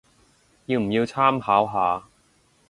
[0.65, 2.07] 要唔要參考下